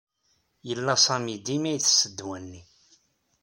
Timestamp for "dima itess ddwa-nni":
1.45-2.61